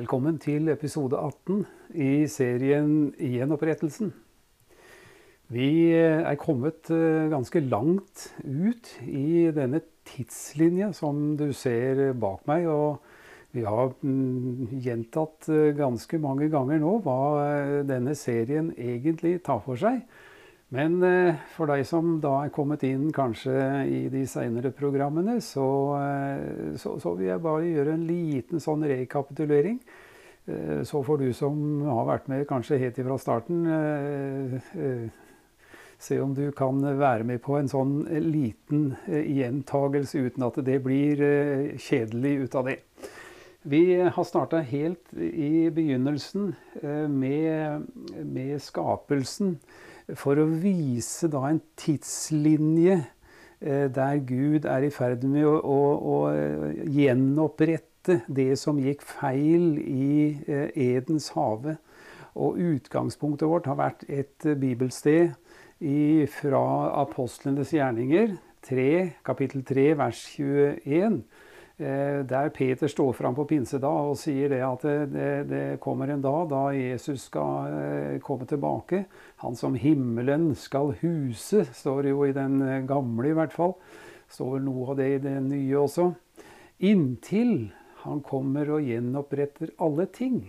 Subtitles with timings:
[0.00, 1.66] Velkommen til episode 18
[2.00, 4.14] i serien Gjenopprettelsen.
[5.52, 12.64] Vi er kommet eh, ganske langt ut i denne tidslinja som du ser bak meg.
[12.72, 12.96] Og
[13.52, 19.60] vi har mm, gjentatt eh, ganske mange ganger nå hva eh, denne serien egentlig tar
[19.66, 20.00] for seg.
[20.70, 23.54] Men eh, for deg som da er kommet inn kanskje
[23.90, 25.66] i de seinere programmene, så,
[25.98, 29.80] eh, så, så, vil jeg bare gjøre en liten sånn rekapitulering.
[30.46, 33.66] Eh, så får du som har vært med kanskje helt ifra starten,
[36.00, 41.20] se om du kan være med på en sånn liten gjentagelse uten at det blir
[41.76, 42.78] kjedelig ut av det.
[43.68, 46.54] Vi har starta helt i begynnelsen
[47.12, 47.84] med,
[48.24, 49.58] med skapelsen
[50.18, 55.78] for å vise da en tidslinje eh, der Gud er i ferd med å, å,
[56.14, 60.10] å, eh, gjenopprette det som gikk feil i
[60.46, 61.76] eh, Edens hage.
[62.40, 65.34] Og utgangspunktet vårt har vært et bibelsted
[66.30, 66.62] fra
[67.00, 68.90] apostlenes gjerninger, 3,
[69.26, 71.39] kapittel 3, vers 21 Eh,
[71.80, 76.20] der Peter står fram på pinsedag og sier det at det, det, det, kommer en
[76.20, 79.04] dag da Jesus skal eh, komme tilbake.
[79.44, 83.74] Han som himmelen skal huse, står det jo i den eh, gamle i hvert fall.
[84.30, 86.10] Står noe av det i den nye også.
[86.84, 87.70] Inntil
[88.04, 90.42] han kommer og gjenoppretter alle ting.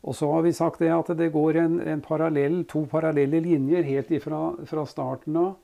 [0.00, 3.82] Og så har vi sagt det at det går en, en parallell, to parallelle linjer
[3.84, 5.56] helt ifra fra starten av,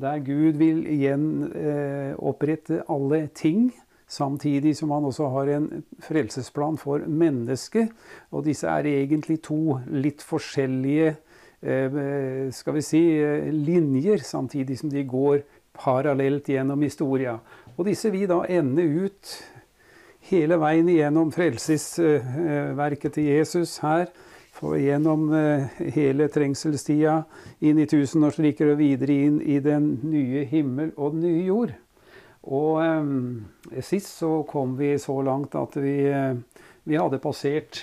[0.00, 3.72] der Gud vil gjenopprette eh, alle ting.
[4.10, 7.92] Samtidig som han også har en frelsesplan for mennesket.
[8.34, 11.12] Og disse er egentlig to litt forskjellige
[11.62, 15.44] eh, skal vi si, eh, linjer, samtidig som de går
[15.78, 17.38] parallelt gjennom historia.
[17.76, 19.34] Og disse vil da ende ut
[20.30, 24.10] hele veien igjennom frelsesverket til Jesus her.
[24.60, 27.22] Gjennom eh, hele trengselstida,
[27.64, 31.72] inn i tusenårsriket og videre inn i den nye himmel og den nye jord.
[32.48, 36.36] Og eh, sist så kom vi så langt at vi, eh,
[36.82, 37.82] vi, hadde passert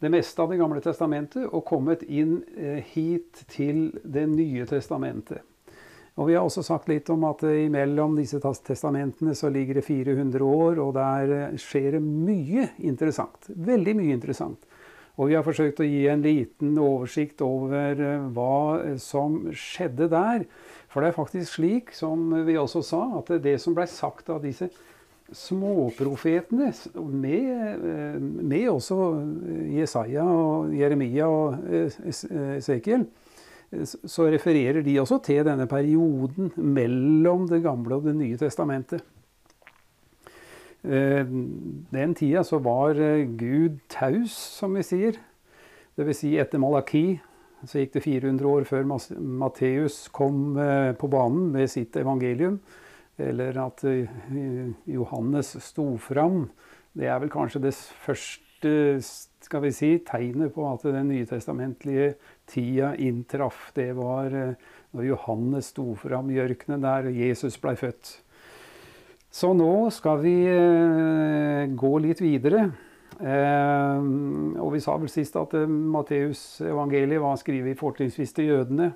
[0.00, 5.44] det meste av Det gamle testamentet og kommet inn eh, hit til Det nye testamentet.
[6.16, 9.84] Og Vi har også sagt litt om at eh, imellom disse testamentene så ligger det
[9.84, 13.50] 400 år, og der eh, skjer det mye interessant.
[13.52, 14.64] Veldig mye interessant.
[15.16, 20.44] Og vi har forsøkt å gi en liten oversikt over eh, hva som skjedde der.
[20.92, 24.44] For det er faktisk slik, som vi også sa, at det som blei sagt av
[24.44, 24.68] disse
[25.34, 26.70] småprofetene,
[27.10, 27.86] med,
[28.22, 28.98] med, også
[29.74, 31.66] Jesaja og Jeremia og
[32.06, 33.08] Esekiel,
[33.82, 39.02] så refererer de også til denne perioden mellom Det gamle og Det nye testamentet.
[40.86, 41.24] Eh,
[41.92, 42.94] den tida så var
[43.38, 45.18] Gud taus, som vi sier.
[45.96, 46.20] Dvs.
[46.20, 47.16] Si etter Malaki
[47.64, 52.60] så gikk det 400 år før Matteus kom eh, på banen med sitt evangelium.
[53.18, 54.10] Eller at eh,
[54.92, 56.50] Johannes sto fram.
[56.96, 57.74] Det er vel kanskje det
[58.04, 58.74] første
[59.46, 62.14] skal vi si, tegnet på at den nytestamentlige
[62.50, 63.70] tida inntraff.
[63.76, 64.54] Det var eh,
[64.92, 68.18] når Johannes sto fram i ørkenen der Jesus blei født.
[69.36, 70.36] Så nå skal vi
[71.76, 72.70] gå litt videre.
[73.16, 73.98] Eh,
[74.60, 78.90] og vi sa vel sist at eh, Matteus evangeliet var skrevet fortrinnsvis til jødene.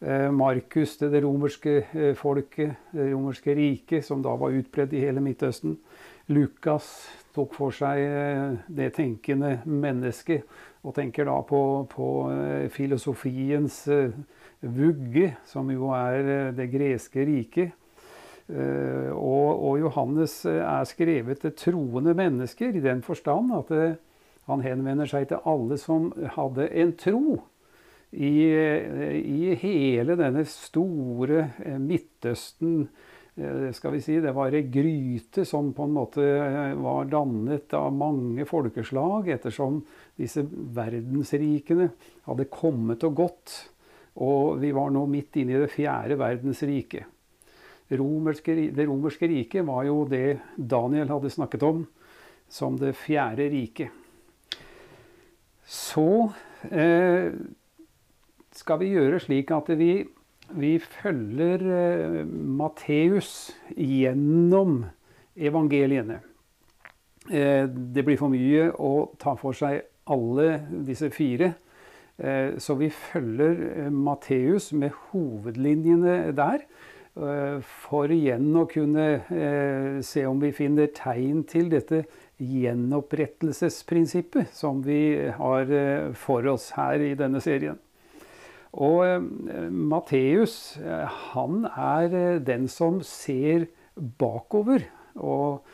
[0.00, 5.02] Eh, Markus til det romerske eh, folket, det romerske riket, som da var utbredt i
[5.02, 5.80] hele Midtøsten.
[6.30, 6.92] Lukas
[7.34, 10.46] tok for seg eh, det tenkende mennesket,
[10.86, 13.82] og tenker da på, på eh, filosofiens
[14.60, 17.74] vugge, som jo er det greske riket.
[18.50, 23.90] Eh, og, og, Johannes eh, er skrevet til troende mennesker i den forstand at det,
[24.50, 27.38] han henvender seg til alle som hadde en tro.
[28.10, 28.30] I,
[29.22, 31.44] i hele denne store
[31.78, 32.88] Midtøsten
[33.70, 36.24] skal vi si, Det var ei gryte som på en måte
[36.82, 39.78] var dannet av mange folkeslag, ettersom
[40.18, 41.86] disse verdensrikene
[42.26, 43.54] hadde kommet og gått.
[44.26, 47.06] Og vi var nå midt inne i det fjerde verdensriket
[47.98, 51.84] romerske, det romerske riket var jo det Daniel hadde snakket om
[52.50, 53.90] som det fjerde riket.
[55.70, 56.30] Så
[56.70, 57.30] eh,
[58.58, 59.92] skal vi gjøre slik at vi,
[60.58, 64.82] vi følger eh, Matteus gjennom
[65.38, 66.18] evangeliene.
[67.30, 70.56] Eh, det blir for mye å ta for seg alle
[70.88, 71.52] disse fire.
[72.18, 76.66] Eh, så vi følger eh, Matteus med hovedlinjene der.
[77.20, 82.04] Eh, for igjen å kunne eh, se om vi finner tegn til dette
[82.40, 87.78] gjenopprettelsesprinsippet som vi har eh, for oss her i denne serien.
[88.70, 89.02] Og
[89.74, 90.78] Matteus,
[91.32, 94.84] han er den som ser bakover.
[95.18, 95.66] Og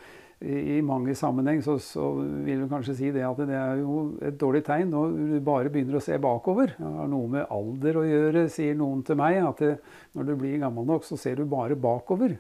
[0.44, 2.10] i mange sammenheng så, så,
[2.44, 5.72] vil du kanskje si det at det er jo et dårlig tegn når du bare
[5.72, 6.74] begynner å se bakover.
[6.76, 9.38] Det har noe med alder å gjøre, sier noen til meg.
[9.40, 9.72] At det,
[10.12, 12.36] når du blir gammel nok, så ser du bare bakover.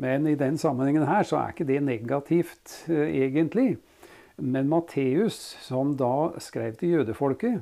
[0.00, 3.74] Men i den sammenhengen her så er ikke det negativt, eh, egentlig.
[4.40, 7.60] Men Matteus, som da skrev til jødefolket,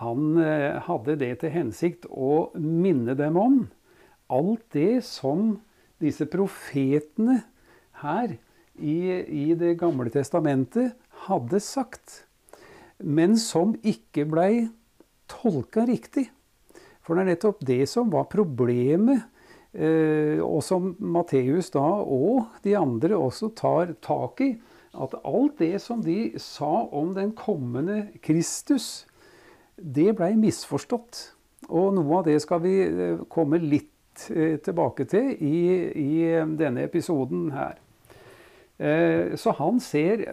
[0.00, 3.66] han eh, hadde det til hensikt å minne dem om
[4.32, 5.58] alt det som
[6.00, 7.42] disse profetene
[8.00, 8.38] her
[8.80, 10.96] i, i Det gamle testamentet
[11.26, 12.24] hadde sagt,
[12.98, 14.68] men som ikke blei
[15.30, 16.28] tolka riktig.
[17.04, 19.24] For det er nettopp det som var problemet,
[19.72, 24.52] eh, og som Matteus da og de andre også tar tak i.
[24.90, 29.06] At alt det som de sa om den kommende Kristus,
[29.76, 31.20] det blei misforstått.
[31.70, 35.60] Og noe av det skal vi eh, komme litt eh, tilbake til i,
[35.94, 36.12] i
[36.58, 37.78] denne episoden her.
[38.80, 40.24] Eh, så han ser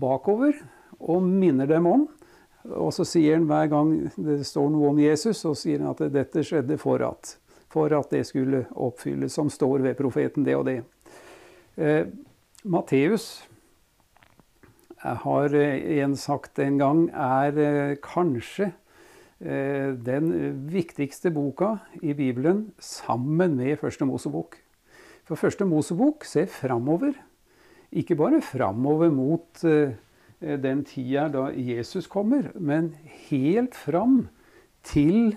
[0.00, 0.58] bakover
[1.00, 2.04] og minner dem om.
[2.64, 6.04] Og så sier han hver gang det står noe om Jesus, så sier han at
[6.12, 7.34] dette skjedde for at,
[7.72, 10.78] for at det skulle oppfylles, som står ved profeten, det og det.
[11.76, 12.06] Eh,
[12.64, 13.44] Matteus
[15.04, 18.70] har en sagt en gang er eh, kanskje
[19.40, 20.30] eh, den
[20.72, 24.56] viktigste boka i Bibelen sammen med Første Mosebok.
[25.28, 27.12] For Første Mosebok ser framover
[27.94, 29.94] ikke bare framover mot eh,
[30.40, 32.92] den tida da Jesus kommer, men
[33.28, 34.26] helt fram
[34.84, 35.36] til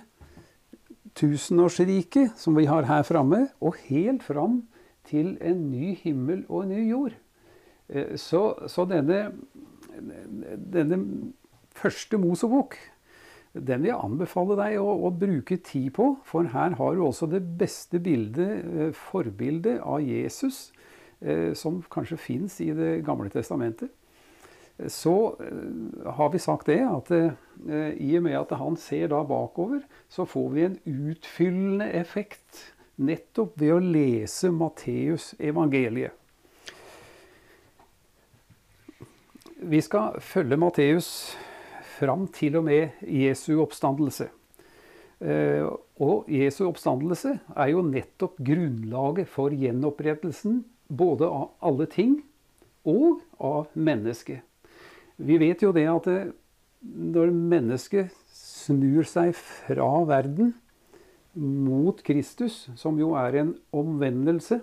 [1.17, 4.61] tusenårsriket, som vi har her framme, og helt fram
[5.07, 7.15] til en ny himmel og en ny jord.
[7.89, 9.31] Eh, så, så denne,
[10.73, 11.01] denne,
[11.77, 12.75] første Mosebok
[13.53, 17.29] den vil jeg anbefale deg å, å, bruke tid på, for her har du også
[17.29, 20.67] det beste bildet, eh, forbildet av Jesus
[21.57, 23.89] som kanskje fins i Det gamle testamentet,
[24.85, 29.23] så eh, har vi sagt det at eh, i og med at han ser da
[29.25, 32.61] bakover, så får vi en utfyllende effekt
[33.01, 36.13] nettopp ved å lese Matteus evangeliet.
[39.57, 41.09] Vi skal følge Matteus
[41.97, 44.29] fram til og med Jesu oppstandelse.
[45.97, 52.19] Og Jesu oppstandelse er jo nettopp grunnlaget for gjenopprettelsen både av alle ting
[52.87, 54.43] og av mennesket.
[55.17, 56.21] Vi vet jo det at det,
[56.87, 60.53] når mennesket snur seg fra verden
[61.37, 64.61] mot Kristus, som jo er en omvendelse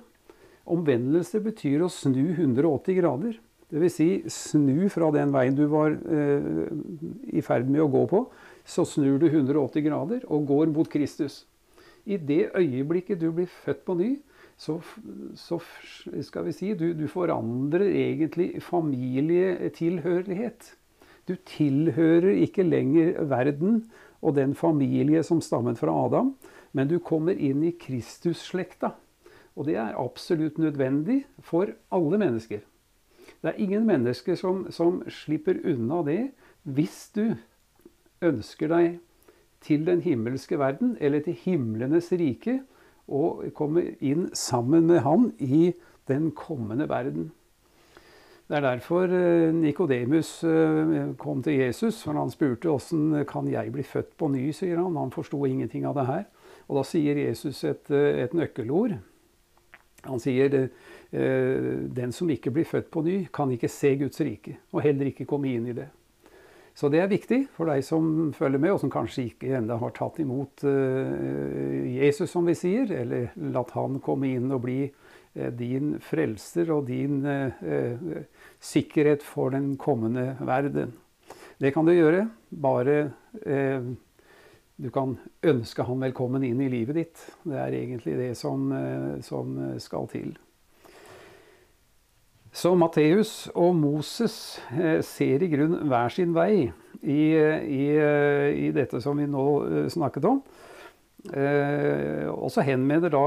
[0.65, 3.37] Omvendelse betyr å snu 180 grader.
[3.73, 3.97] Dvs.
[3.97, 6.47] Si, snu fra den veien du var eh,
[7.37, 8.23] i ferd med å gå på.
[8.65, 11.43] Så snur du 180 grader og går mot Kristus.
[12.09, 14.11] I det øyeblikket du blir født på ny,
[14.57, 14.81] så,
[15.35, 15.59] så
[16.23, 20.77] skal vi si du, du forandrer egentlig familietilhørighet.
[21.29, 23.85] Du tilhører ikke lenger verden
[24.25, 26.35] og den familie som stammet fra Adam,
[26.73, 28.95] men du kommer inn i Kristusslekta.
[29.55, 32.61] Og det er absolutt nødvendig for alle mennesker.
[33.41, 36.23] Det er ingen mennesker som, som slipper unna det
[36.65, 37.37] hvis du
[38.25, 38.99] ønsker deg
[39.65, 42.61] til den himmelske verden, eller til himlenes rike,
[43.09, 45.73] og komme inn sammen med han i
[46.09, 47.33] den kommende verden.
[48.45, 53.73] Det er derfor eh, Nikodemus eh, kom til Jesus, for han spurte åssen kan jeg
[53.73, 54.99] bli født på ny, sier han.
[55.01, 56.27] Han forsto ingenting av det her.
[56.69, 58.99] Og da sier Jesus et, eh, et nøkkelord.
[60.05, 60.69] Han sier
[61.15, 65.25] den som ikke blir født på ny, kan ikke se Guds rike, og heller ikke
[65.25, 65.87] komme inn i det.
[66.75, 69.93] Så det er viktig for deg som følger med, og som kanskje ikke ennå har
[69.95, 75.51] tatt imot uh, Jesus, som vi sier, eller latt han komme inn og bli uh,
[75.55, 78.19] din frelser og din uh,
[78.59, 80.97] sikkerhet for den kommende verden.
[81.63, 82.27] Det kan du gjøre.
[82.51, 82.97] Bare
[84.75, 85.15] du kan
[85.47, 87.23] ønske han velkommen inn i livet ditt.
[87.47, 88.67] Det er egentlig det som,
[89.23, 90.35] som skal til.
[92.55, 96.69] Så Matteus og Moses eh, ser i grunn hver sin vei
[97.03, 97.87] i, i,
[98.63, 100.39] i dette som vi nå eh, snakket om.
[101.35, 103.25] Eh, og så henvender da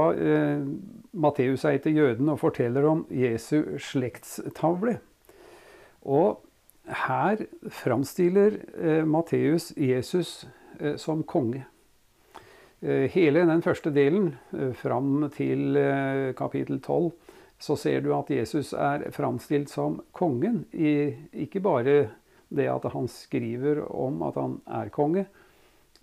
[1.18, 4.96] Matteus seg til jødene og forteller om Jesu slektstavle.
[6.08, 6.40] Og
[7.04, 7.42] her
[7.82, 8.56] framstiller
[9.04, 10.46] Matteus Jesus
[10.96, 11.66] som konge.
[12.80, 14.30] Hele den første delen,
[14.78, 15.76] fram til
[16.38, 17.10] kapittel 12,
[17.58, 20.64] så ser du at Jesus er framstilt som kongen.
[20.72, 22.10] I, ikke bare
[22.48, 25.26] det at han skriver om at han er konge,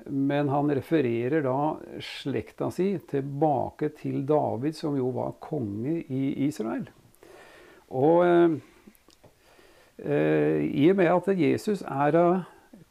[0.05, 6.89] men han refererer da slekta si tilbake til David, som jo var konge i Israel.
[7.95, 8.51] Og eh,
[10.65, 12.33] i og med at Jesus er av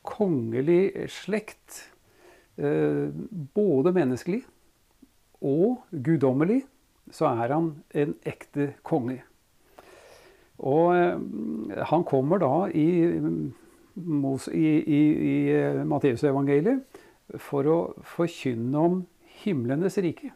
[0.04, 1.90] kongelig slekt,
[2.56, 3.12] eh,
[3.54, 4.42] både menneskelig
[5.44, 6.64] og guddommelig,
[7.12, 9.20] så er han en ekte konge.
[10.62, 17.00] Og eh, han kommer da i, i, i, i eh, Matteusevangeliet
[17.42, 17.78] for å
[18.14, 19.00] forkynne om
[19.42, 20.30] himlenes rike.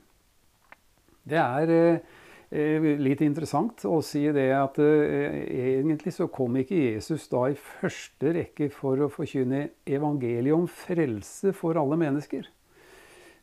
[1.29, 7.45] Det er eh, litt interessant å si det at egentlig så kom ikke Jesus da
[7.53, 12.49] i første rekke for å forkynne evangeliet om frelse for alle mennesker.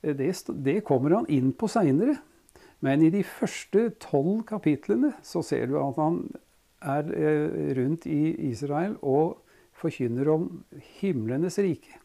[0.06, 0.32] Det,
[0.66, 2.18] det kommer han inn på seinere.
[2.84, 6.24] Men i de første tolv kapitlene så ser du at han
[6.86, 9.40] er eh, rundt i Israel og
[9.76, 10.50] forkynner om
[11.00, 12.00] himlenes rike.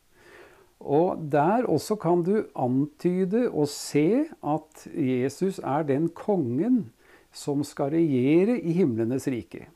[0.80, 6.86] Og der også kan du antyde og se at Jesus er den kongen
[7.32, 9.66] som skal regjere i himlenes rike.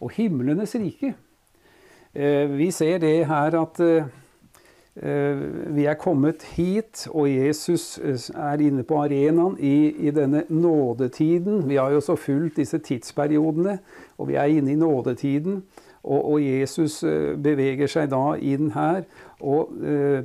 [0.00, 1.14] Og himlenes rike
[2.14, 4.06] eh, Vi ser det her at eh,
[4.96, 11.64] vi er kommet hit, og Jesus eh, er inne på arenaen i, i, denne nådetiden.
[11.68, 13.78] Vi har jo så fulgt disse tidsperiodene,
[14.18, 15.64] og vi er inne i nådetiden.
[16.04, 19.02] Og, og Jesus eh, beveger seg da inn her
[19.42, 20.22] og eh,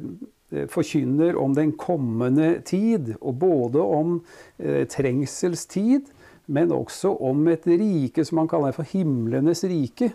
[0.70, 3.16] forkynner om den kommende tid.
[3.22, 4.20] Og både om
[4.60, 6.14] eh, trengselstid,
[6.46, 10.14] men også om et rike som han kaller for himlenes rike.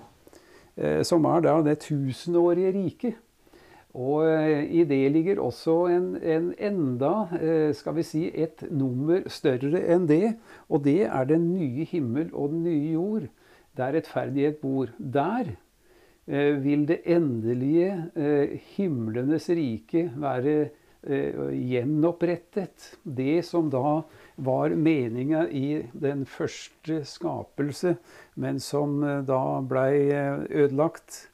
[0.76, 3.20] Eh, som er da det tusenårige riket.
[3.94, 9.22] Og eh, i det ligger også en, en, enda, eh, skal vi si, et nummer
[9.30, 10.34] større enn det.
[10.68, 13.28] Og det er den nye himmel og den nye jord,
[13.78, 14.90] der rettferdighet bor.
[14.98, 15.52] Der
[16.26, 20.56] eh, vil det endelige himlenes rike være
[21.04, 22.94] gjenopprettet.
[23.04, 23.98] Det som da
[24.40, 27.98] var meninga i den første skapelse,
[28.40, 30.08] men som da blei
[30.48, 31.26] ødelagt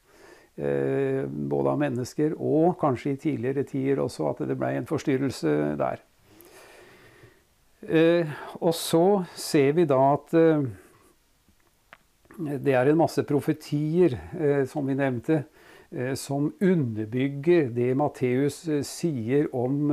[0.61, 6.03] både av mennesker og kanskje i tidligere tider også at det ble en forstyrrelse der.
[7.81, 8.29] Eh,
[8.61, 10.67] og så ser vi da at eh,
[12.61, 14.15] det er en masse profetier,
[14.69, 15.43] som vi nevnte,
[16.15, 19.91] som underbygger det Matteus sier om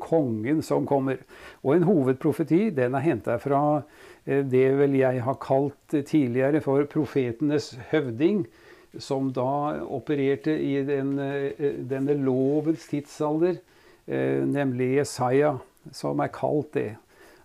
[0.00, 1.18] kongen som kommer.
[1.66, 3.82] Og en hovedprofeti den er henta fra
[4.24, 8.46] det vel jeg har kalt tidligere for profetenes høvding,
[8.98, 13.56] som da opererte i den, eh, denne lovens tidsalder,
[14.06, 15.58] eh, nemlig Jesaja,
[15.92, 16.96] som er kalt det.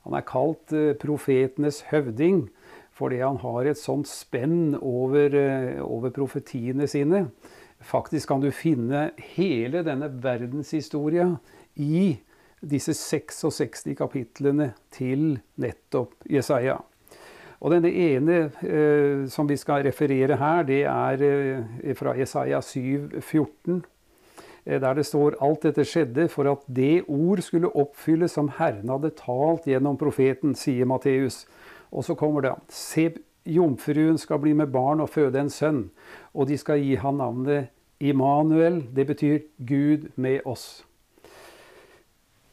[0.03, 2.49] Han er kalt eh, profetenes høvding
[2.97, 5.29] fordi han har et sånt spenn over,
[5.85, 7.27] over profetiene sine.
[7.77, 11.27] Faktisk kan du finne hele denne verdenshistoria
[11.75, 12.17] i
[12.65, 16.79] disse 66 kapitlene til nettopp Jesaja.
[17.57, 23.17] Og denne ene eh, som vi skal referere her, det er eh, fra Jesaja 7,
[23.21, 23.79] 14,
[24.65, 28.93] eh, der det står alt dette skjedde for at det ord skulle oppfylles som Herren
[28.93, 31.45] hadde talt gjennom profeten, sier Matteus.
[31.89, 33.09] Og så kommer det Se,
[33.47, 35.87] jomfruen skal bli med barn og føde en sønn,
[36.37, 38.83] og de skal gi han navnet Immanuel.
[38.93, 40.83] Det betyr Gud med oss.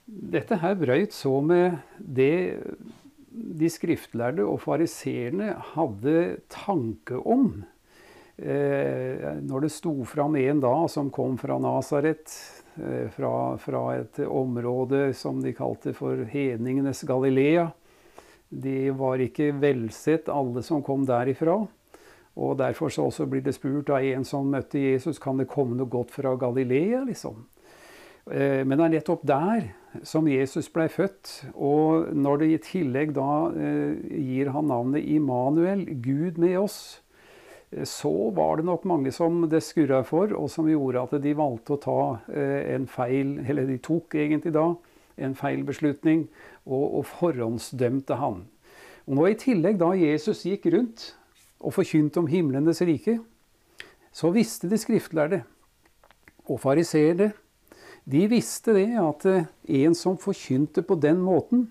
[0.06, 2.56] Dette her brøyt så med det
[3.34, 6.18] de skriftlærde og fariseerne hadde
[6.52, 7.64] tanke om.
[8.36, 12.30] Eh, når det sto fram en da som kom fra Nasaret,
[12.78, 17.68] eh, fra, fra, et område som de kalte for hedningenes Galilea.
[18.48, 21.64] De var ikke velsett, alle som kom derifra.
[22.34, 25.78] Og Derfor så også blir det spurt av en som møtte Jesus, kan det komme
[25.78, 27.04] noe godt fra Galilea.
[27.06, 27.46] liksom?
[28.30, 31.32] Eh, men det er nettopp der som Jesus ble født.
[31.54, 36.78] Og når det i tillegg da eh, gir han navnet Immanuel, Gud med oss,
[37.70, 41.36] eh, så var det nok mange som det skurra for, og som gjorde at de
[41.38, 42.00] valgte å ta
[42.34, 44.72] en feil Eller de tok egentlig da
[45.14, 46.26] en feil beslutning,
[46.66, 48.42] og, og forhåndsdømte han.
[49.04, 51.12] Og når i tillegg da Jesus gikk rundt
[51.60, 53.18] og forkynte om himlenes rike,
[54.14, 55.42] så visste de skriftlærde
[56.44, 57.32] og fariseerne
[58.04, 59.48] de visste det at eh,
[59.84, 61.68] en som forkynte på den måten,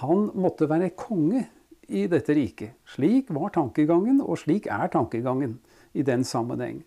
[0.00, 1.44] han måtte være konge
[1.86, 2.74] i dette riket.
[2.88, 5.58] Slik var tankegangen, og slik er tankegangen
[5.96, 6.82] i den sammenheng.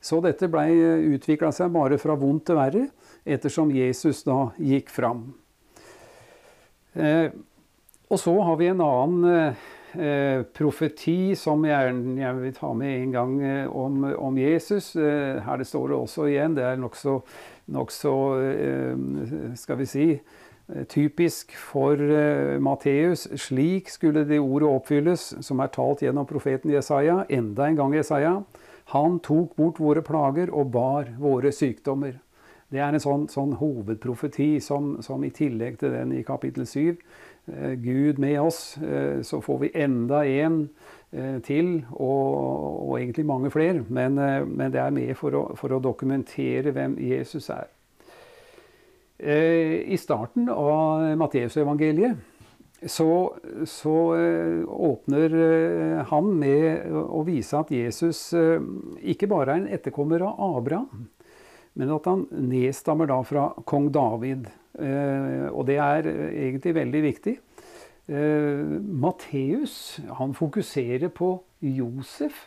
[0.00, 2.86] Så dette eh, utvikla seg bare fra vondt til verre,
[3.26, 5.26] ettersom Jesus da gikk fram.
[6.94, 7.28] Eh,
[8.10, 9.66] og så har vi en annen, eh,
[10.54, 14.94] profeti som jeg, jeg, vil ta med en gang eh, om, om, Jesus.
[14.96, 16.54] Eh, her det står det også igjen.
[16.56, 17.20] Det er nokså
[17.70, 20.20] nok så, eh, skal vi si,
[20.68, 23.28] eh, typisk for eh, Matteus.
[23.34, 27.24] Slik skulle det ordet oppfylles som er talt gjennom profeten Jesaja.
[27.28, 28.42] Enda en gang Jesaja.
[28.94, 32.18] Han tok bort våre plager og bar våre sykdommer.
[32.70, 36.94] Det er en sånn, sånn hovedprofeti som, som, i tillegg til den i kapittel 7
[36.94, 37.29] Eh,
[37.80, 40.68] Gud med oss, eh, så får vi enda en
[41.12, 43.84] eh, til, og, og egentlig mange flere.
[43.88, 44.14] Men,
[44.46, 47.68] men, det er med for å, for å dokumentere hvem Jesus er.
[49.20, 52.16] I starten av Matteusevangeliet
[52.88, 53.08] så,
[53.68, 53.96] så
[54.64, 55.34] åpner
[56.08, 61.04] han med å vise at Jesus ikke bare er en etterkommer av Abraham,
[61.80, 64.50] men at han nedstammer da fra kong David.
[64.76, 67.36] Eh, og det er egentlig veldig viktig.
[68.10, 69.74] Eh, Matteus
[70.18, 71.32] han fokuserer på
[71.64, 72.44] Josef.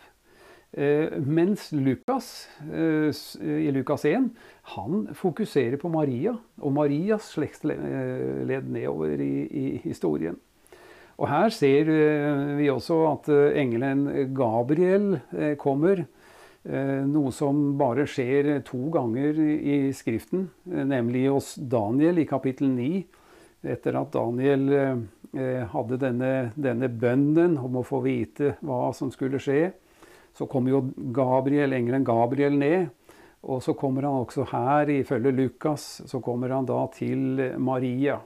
[0.73, 4.31] Eh, mens Lukas i Lukas 1
[4.73, 10.39] han fokuserer på Maria og Marias slektsledd nedover i, i historien.
[11.21, 11.89] Og her ser
[12.57, 15.19] vi også at engelen Gabriel
[15.61, 16.22] kommer Eh,
[16.63, 23.03] noe som bare skjer to ganger i Skriften, eh, nemlig hos Daniel i kapittel 9.
[23.63, 29.41] Etter at Daniel eh, hadde denne, denne bønnen om å få vite hva som skulle
[29.43, 29.73] skje,
[30.33, 30.81] så kommer jo
[31.13, 32.91] Gabriel, engelen Gabriel ned.
[33.43, 38.21] Og så kommer han også her, ifølge Lukas, så kommer han da til Maria.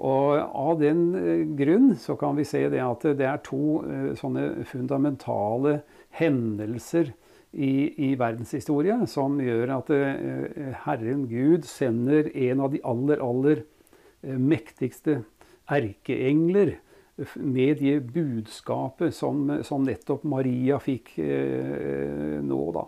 [0.00, 1.02] Og av den
[1.56, 3.82] grunn så kan vi se det at det er to
[4.16, 5.82] sånne fundamentale
[6.16, 7.12] hendelser
[7.52, 7.72] i,
[8.08, 13.62] i verdenshistorie som gjør at eh, Herren Gud sender en av de aller, aller
[14.24, 15.20] eh, mektigste
[15.72, 16.78] erkeengler
[17.36, 22.86] med det budskapet som, som nettopp Maria fikk eh, nå, da.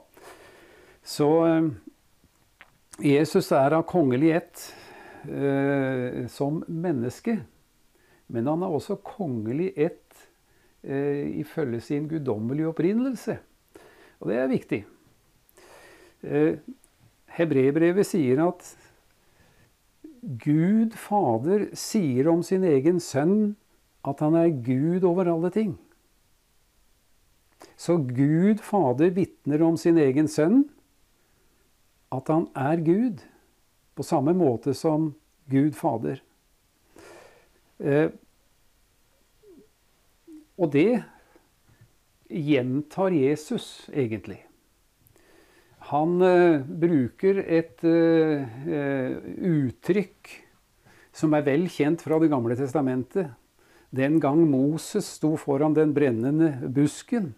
[1.05, 1.69] Så eh,
[3.05, 4.69] Jesus er av kongelig ett
[5.29, 7.41] eh, som menneske.
[8.33, 10.23] Men han er også kongelig ett
[10.83, 13.37] eh, ifølge sin guddommelige opprinnelse.
[14.25, 14.81] Og det er viktig.
[16.25, 16.81] Hebreerbrevet
[17.37, 18.65] Hebrebrevet sier at
[20.41, 23.53] Gud Fader sier om sin egen sønn
[24.09, 25.75] at han er Gud over alle ting.
[27.77, 30.63] Så Gud Fader vitner om sin egen sønn
[32.15, 33.21] at han er Gud,
[33.95, 35.13] på samme måte som
[35.51, 36.23] Gud Fader.
[37.79, 38.09] Eh,
[40.57, 41.03] og det
[42.35, 44.41] gjentar Jesus, egentlig.
[45.91, 48.45] Han uh, bruker et uh,
[49.45, 50.33] uttrykk
[51.15, 53.31] som er vel kjent fra Det gamle testamentet.
[53.95, 57.31] Den gang Moses sto foran den brennende busken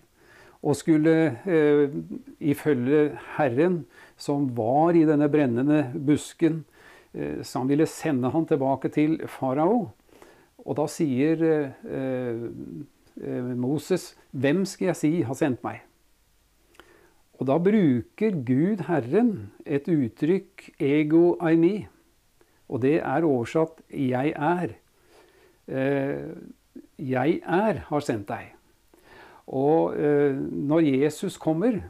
[0.64, 1.92] og skulle, eh,
[2.40, 3.84] ifølge Herren,
[4.16, 6.64] som var i denne brennende busken,
[7.12, 9.92] så han ville sende han tilbake til farao.
[10.64, 11.44] Og da sier
[11.84, 12.48] Eh,
[13.56, 15.86] Moses, 'Hvem skal jeg si har sendt meg?'
[17.36, 21.86] Og da bruker Gud, Herren, et uttrykk 'ego aimi'.
[22.68, 24.76] Og det er oversatt 'jeg er'.
[25.68, 26.34] Eh,
[26.98, 28.54] 'Jeg er har sendt deg'.
[29.46, 31.80] Og eh, når Jesus kommer,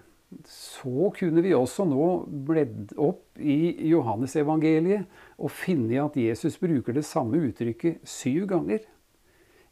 [0.44, 5.06] så kunne vi også nå bledd opp i Johannesevangeliet
[5.38, 8.78] og finne at Jesus bruker det samme uttrykket syv ganger.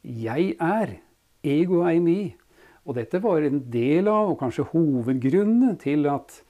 [0.05, 1.01] 'Jeg er'
[1.45, 2.35] ego eimi.
[2.85, 6.43] Og dette var en del av, og kanskje hovedgrunnen til at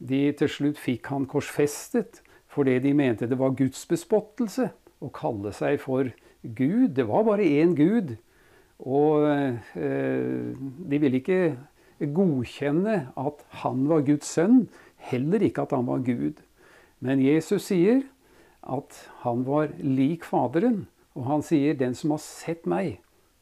[0.00, 5.52] de til slutt fikk han korsfestet, fordi de mente det var Guds bespottelse å kalle
[5.56, 6.10] seg for
[6.42, 6.96] Gud.
[6.96, 8.16] Det var bare én Gud.
[8.80, 11.56] Og eh, de ville ikke
[12.16, 14.64] godkjenne at han var Guds sønn,
[15.10, 16.40] heller ikke at han var Gud.
[17.00, 18.02] Men Jesus sier
[18.60, 23.00] at han var lik Faderen, og han sier 'den som har sett meg,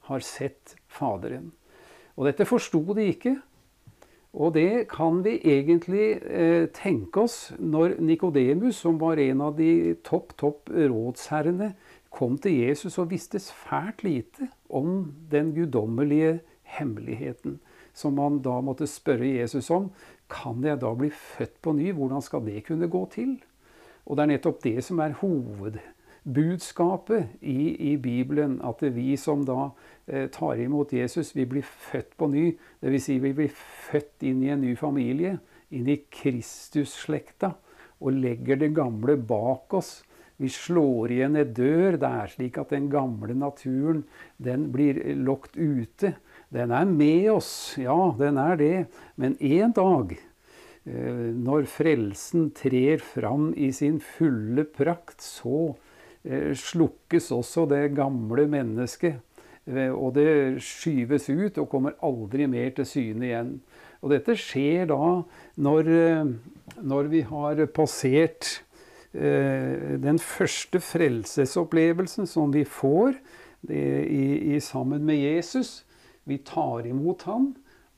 [0.08, 1.52] har sett Faderen.
[2.18, 3.36] Og dette forsto de ikke.
[4.38, 9.94] Og det kan vi egentlig eh, tenke oss når Nikodemus, som var en av de
[10.04, 11.72] topp, topp rådsherrene,
[12.12, 16.38] kom til Jesus og visste fælt lite om den guddommelige
[16.76, 17.58] hemmeligheten.
[17.94, 19.88] Som han da måtte spørre Jesus om.
[20.30, 21.92] Kan jeg da bli født på ny?
[21.96, 23.38] Hvordan skal det kunne gå til?
[24.06, 25.80] Og det er nettopp det som er hoved
[26.28, 29.70] budskapet i, i, Bibelen at vi som da
[30.06, 32.50] eh, tar imot Jesus, vi blir født på ny.
[32.82, 33.06] Dvs.
[33.08, 33.54] Si vi blir
[33.88, 35.38] født inn i en ny familie,
[35.72, 37.54] inn i Kristusslekta,
[37.98, 40.04] og legger det gamle bak oss
[40.38, 44.04] Vi slår igjen en dør Det er slik at den gamle naturen
[44.38, 46.12] den blir lokt ute.
[46.54, 48.86] Den er med oss, ja, den er det.
[49.16, 50.14] Men en dag,
[50.86, 55.87] eh, når frelsen trer fram i sin fulle prakt, så eh,
[56.24, 59.18] slukkes også det gamle mennesket.
[59.66, 63.52] Eh, og det skyves ut og kommer aldri mer til syne igjen.
[64.02, 65.02] Og dette skjer da
[65.58, 65.92] når,
[66.86, 68.58] når vi har passert
[69.12, 73.14] Eh, den første frelsesopplevelsen som vi får
[73.72, 75.86] i, i, sammen med Jesus.
[76.28, 77.54] Vi tar imot ham,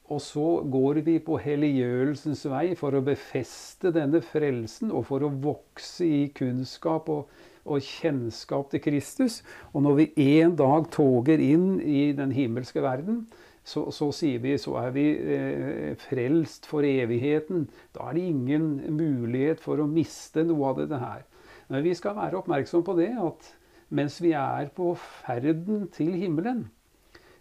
[0.06, 5.32] og så går vi på helliggjørelsens vei for å befeste denne frelsen og for å
[5.34, 7.26] vokse i kunnskap og,
[7.70, 9.40] og kjennskap til Kristus.
[9.72, 10.08] Og når vi
[10.40, 13.24] en dag toger inn i den himmelske verden,
[13.64, 17.68] så, så, sier vi så er vi eh, frelst for evigheten.
[17.94, 21.24] Da er det ingen mulighet for å miste noe av dette her.
[21.70, 23.52] Men vi skal være oppmerksom på det at
[23.94, 26.68] mens vi er på ferden til himmelen,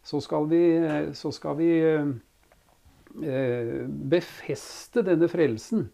[0.05, 0.61] så skal vi,
[1.17, 2.09] så skal vi eh,
[4.09, 5.89] befeste denne frelsen,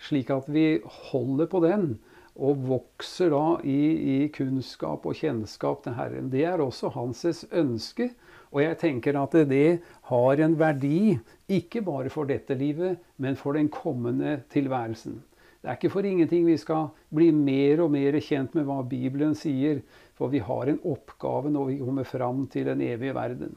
[0.00, 1.98] slik at vi holder på den
[2.38, 3.78] og vokser da i,
[4.14, 6.30] i kunnskap og kjennskap til Herren.
[6.30, 8.12] Det er også hans ønske.
[8.54, 11.18] Og jeg tenker at det har en verdi,
[11.52, 15.18] ikke bare for dette livet, men for den kommende tilværelsen.
[15.58, 19.34] Det er ikke for ingenting vi skal bli mer og mer kjent med hva Bibelen
[19.36, 19.82] sier,
[20.16, 23.56] for vi har en oppgave når vi kommer fram til den evige verden.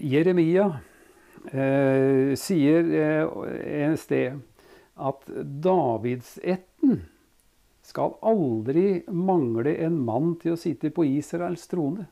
[0.00, 0.70] Jeremia
[1.52, 4.38] eh, sier eh, en sted
[5.00, 5.24] at
[5.64, 7.00] Davidsetten
[7.90, 12.06] skal aldri mangle en mann til å sitte på Israels trone.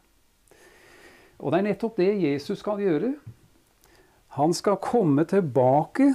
[1.39, 3.13] Og det er nettopp det Jesus skal gjøre.
[4.39, 6.11] Han skal komme tilbake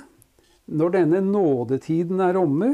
[0.66, 2.74] når denne nådetiden er omme.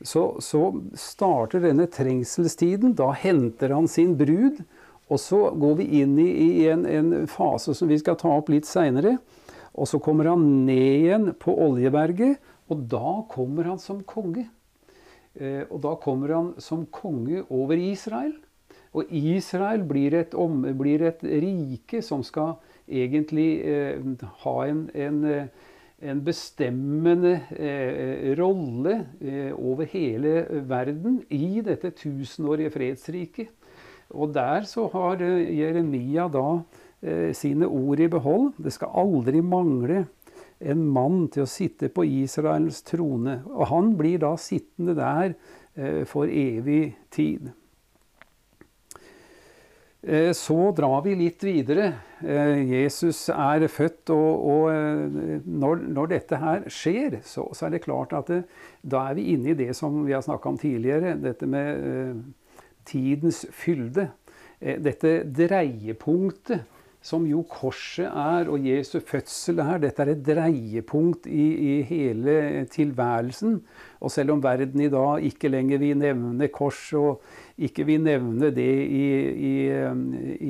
[0.00, 2.94] Så, så starter denne trengselstiden.
[2.96, 4.62] Da henter han sin brud.
[5.10, 8.52] Og så går vi inn i, i en, en, fase som vi skal ta opp
[8.52, 9.16] litt seinere.
[9.74, 12.38] Og så kommer han ned igjen på Oljeberget,
[12.70, 14.46] og da kommer han som konge.
[15.34, 18.34] Eh, og da kommer han som konge over Israel.
[18.90, 22.56] Og Israel blir et, om, blir et rike som skal
[22.90, 24.02] egentlig eh,
[24.42, 25.20] ha en, en,
[26.02, 33.54] en bestemmende eh, rolle eh, over hele verden i dette tusenårige fredsriket.
[34.10, 36.46] Og der så har eh, Jeremia da
[37.02, 38.50] eh, sine ord i behold.
[38.58, 40.08] Det skal aldri mangle
[40.60, 43.40] en mann til å sitte på Israels trone.
[43.48, 45.32] Og han blir da sittende der
[45.74, 47.48] eh, for evig tid.
[50.00, 51.92] Eh, så drar vi litt videre.
[52.20, 57.84] Eh, Jesus er født, og, og når, når, dette her skjer, så, så, er det
[57.86, 58.42] klart at det,
[58.82, 62.20] da er vi inne i det som vi har snakka om tidligere, dette med
[62.88, 64.10] tidens fylde.
[64.60, 66.66] Dette dreiepunktet
[67.02, 69.78] som jo korset er, og Jesu fødsel er.
[69.80, 73.60] Dette er et dreiepunkt i, i, hele tilværelsen.
[74.00, 77.22] Og selv om verden i dag ikke lenger vil nevne kors, og
[77.56, 79.54] ikke vil nevne det i, i,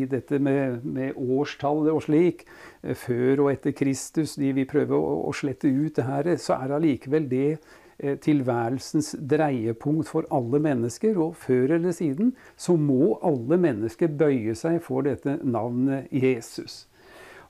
[0.03, 2.45] i dette med, med, årstallet og slik,
[2.99, 6.79] før og etter Kristus, de vil prøve å, å slette ut det her, så er
[6.79, 11.19] allikevel det Eh, tilværelsens dreiepunkt for alle mennesker.
[11.21, 16.87] Og før eller siden så må alle mennesker bøye seg for dette navnet Jesus.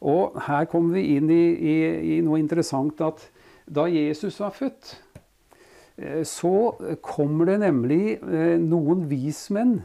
[0.00, 1.76] Og her kommer vi inn i, i,
[2.16, 3.26] i noe interessant at
[3.70, 4.94] da Jesus var født,
[6.00, 6.72] eh, så
[7.04, 9.76] kommer det nemlig eh, noen vismenn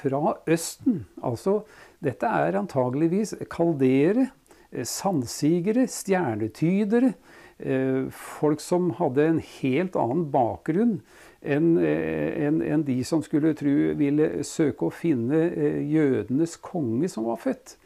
[0.00, 1.04] fra Østen.
[1.22, 1.60] Altså,
[2.02, 4.30] dette er antageligvis kaldere,
[4.86, 7.39] sandsigere, stjernetydere, Eh,
[8.14, 11.00] folk som hadde en helt annen bakgrunn
[11.40, 17.08] enn eh, en, en de som skulle tro ville søke å finne eh, jødenes konge
[17.08, 17.76] som var født.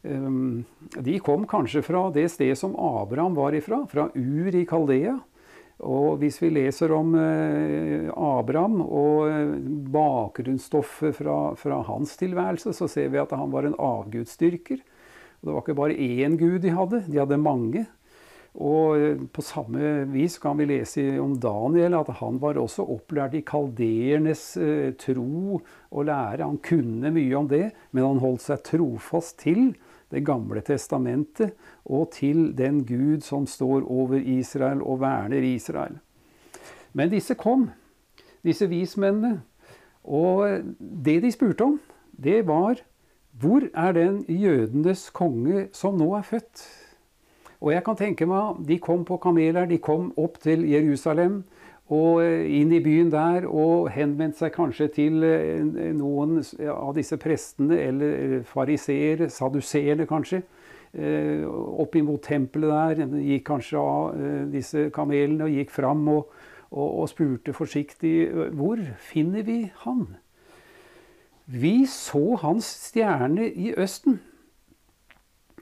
[0.00, 5.18] De kom kanskje fra det stedet som Abraham var ifra, fra Ur i Kaldea.
[5.84, 9.28] Og hvis vi leser om Abraham og
[9.92, 14.80] bakgrunnsstoffet fra, fra, hans tilværelse, så ser vi at han var en avgudsdyrker.
[14.80, 17.84] Det var ikke bare én gud de hadde, de hadde mange.
[18.58, 23.36] Og eh, på samme vis kan vi lese om Daniel at han var også opplært
[23.38, 26.42] i kaldeernes eh, tro og lære.
[26.42, 29.72] Han kunne mye om det, men han holdt seg trofast til
[30.10, 31.52] Det gamle testamentet
[31.86, 36.00] og til den Gud som står over Israel og verner Israel.
[36.92, 37.68] Men disse kom,
[38.42, 39.44] disse vismennene.
[40.02, 41.78] Og det de spurte om,
[42.10, 42.82] det var
[43.38, 46.79] hvor er den jødenes konge som nå er født?
[47.60, 51.44] Og jeg kan tenke meg, De kom på kameler, de kom opp til Jerusalem.
[51.90, 55.24] og inn i byen der og henvendte seg kanskje til
[55.98, 56.36] noen
[56.70, 60.38] av disse prestene, eller fariseere, saduseerne kanskje.
[61.50, 63.18] Opp imot tempelet der.
[63.26, 64.14] Gikk kanskje av
[64.52, 66.30] disse kamelene og gikk fram og,
[66.70, 68.14] og, og spurte forsiktig
[68.54, 68.78] hvor
[69.10, 70.06] finner vi han?
[71.50, 74.20] Vi så hans stjerne i Østen,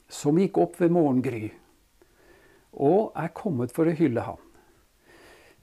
[0.09, 1.49] som gikk opp ved morgengry,
[2.79, 4.41] og er kommet for å hylle ham.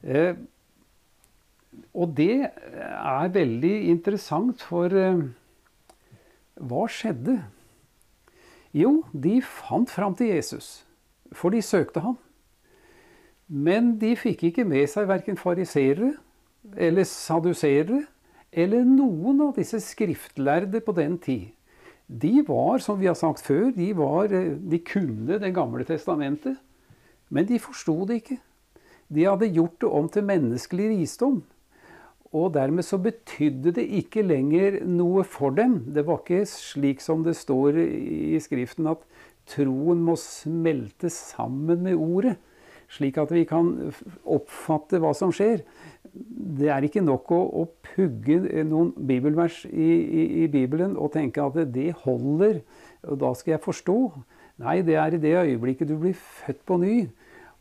[0.03, 0.35] Eh,
[1.95, 5.23] og det er veldig interessant, for eh,
[6.55, 7.39] hva skjedde?
[8.75, 10.83] Jo, de fant fram til Jesus,
[11.31, 12.19] for de søkte ham.
[13.47, 16.15] Men de fikk ikke med seg verken fariserere
[16.81, 18.01] eller saduserere
[18.55, 21.51] eller noen av disse skriftlærde på den tid.
[22.07, 26.57] De var, som vi har sagt før, de, var, eh, de kunne Det gamle testamentet.
[27.29, 28.39] Men de forsto det ikke.
[29.13, 31.43] De hadde gjort det om til menneskelig visdom.
[32.35, 35.79] Og dermed så betydde det ikke lenger noe for dem.
[35.95, 39.05] Det var ikke slik som det står i Skriften, at
[39.47, 42.35] troen må smelte sammen med ordet.
[42.91, 43.71] Slik at vi kan
[44.29, 45.63] oppfatte hva som skjer.
[46.11, 47.63] Det er ikke nok å, å
[47.95, 52.61] pugge noen bibelvers i, i, i, Bibelen og tenke at det holder,
[53.03, 53.97] og da skal jeg forstå.
[54.61, 56.97] Nei, det er i det øyeblikket du blir født på ny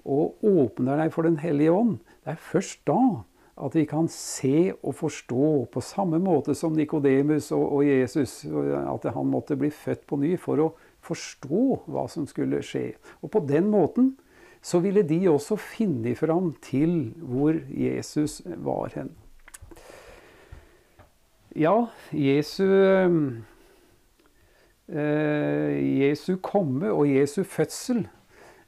[0.05, 1.97] og åpner deg for Den hellige ånd.
[2.23, 7.53] Det er først da at vi kan se og forstå på samme måte som Nikodemus
[7.55, 10.73] og, og, Jesus, at han måtte bli født på ny for å
[11.05, 12.95] forstå hva som skulle skje.
[13.23, 14.15] Og på den måten
[14.65, 19.13] så ville de også finne fram til hvor Jesus var hen.
[21.55, 23.13] Ja, Jesu, eh,
[24.85, 28.03] Jesu komme og Jesu fødsel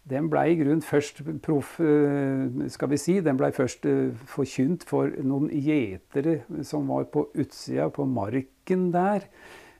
[0.06, 4.86] den ble i grunn først proff, eh, skal vi si, den ble først eh, forkynt
[4.86, 9.26] for noen gjetere som var på utsida, på marken der,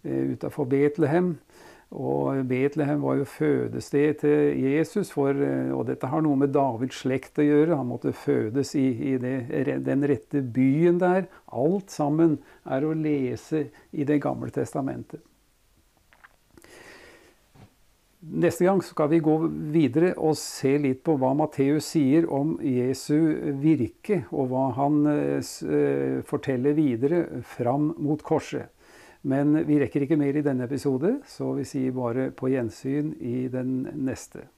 [0.03, 1.37] eh, utafor Betlehem.
[1.95, 7.39] Og Betlehem var jo fødested til Jesus, for, og dette har noe med Davids slekt
[7.39, 7.79] å gjøre.
[7.79, 11.31] Han måtte fødes i, i det, den rette byen der.
[11.47, 15.23] Alt sammen er å lese i Det gamle testamentet.
[18.27, 19.37] Neste gang skal vi gå
[19.71, 23.15] videre og se litt på hva Matteus sier om Jesu
[23.63, 28.73] virke, og hva han eh, forteller videre fram mot korset.
[29.27, 33.47] Men vi rekker ikke mer i denne episode, så vi sier bare på gjensyn i
[33.53, 34.49] den neste.